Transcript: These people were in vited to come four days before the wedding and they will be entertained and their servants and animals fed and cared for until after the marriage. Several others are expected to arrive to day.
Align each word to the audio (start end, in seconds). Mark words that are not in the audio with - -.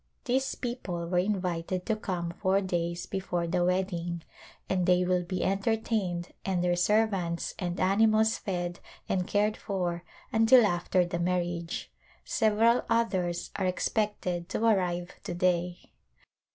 These 0.25 0.55
people 0.55 0.95
were 1.07 1.19
in 1.19 1.39
vited 1.41 1.85
to 1.85 1.95
come 1.95 2.31
four 2.31 2.59
days 2.59 3.05
before 3.05 3.45
the 3.45 3.63
wedding 3.63 4.23
and 4.67 4.87
they 4.87 5.05
will 5.05 5.21
be 5.21 5.43
entertained 5.43 6.31
and 6.43 6.63
their 6.63 6.75
servants 6.75 7.53
and 7.59 7.79
animals 7.79 8.39
fed 8.39 8.79
and 9.07 9.27
cared 9.27 9.55
for 9.57 10.03
until 10.33 10.65
after 10.65 11.05
the 11.05 11.19
marriage. 11.19 11.91
Several 12.25 12.83
others 12.89 13.51
are 13.57 13.67
expected 13.67 14.49
to 14.49 14.65
arrive 14.65 15.11
to 15.23 15.35
day. 15.35 15.91